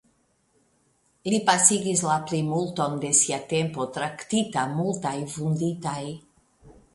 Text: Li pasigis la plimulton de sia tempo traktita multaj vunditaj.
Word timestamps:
Li 1.33 1.39
pasigis 1.49 2.01
la 2.07 2.15
plimulton 2.31 2.95
de 3.03 3.11
sia 3.19 3.39
tempo 3.53 3.87
traktita 3.99 4.65
multaj 4.79 5.13
vunditaj. 5.37 6.01